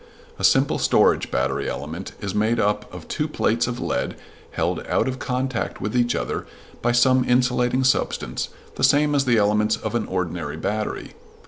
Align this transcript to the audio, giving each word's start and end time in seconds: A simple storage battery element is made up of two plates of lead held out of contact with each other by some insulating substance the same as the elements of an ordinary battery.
A 0.39 0.43
simple 0.43 0.79
storage 0.79 1.29
battery 1.29 1.69
element 1.69 2.13
is 2.19 2.33
made 2.33 2.59
up 2.59 2.91
of 2.91 3.07
two 3.07 3.27
plates 3.27 3.67
of 3.67 3.79
lead 3.79 4.15
held 4.49 4.83
out 4.89 5.07
of 5.07 5.19
contact 5.19 5.79
with 5.79 5.95
each 5.95 6.15
other 6.15 6.47
by 6.81 6.91
some 6.91 7.23
insulating 7.23 7.83
substance 7.83 8.49
the 8.77 8.83
same 8.83 9.13
as 9.13 9.25
the 9.25 9.37
elements 9.37 9.77
of 9.77 9.93
an 9.93 10.07
ordinary 10.07 10.57
battery. 10.57 11.13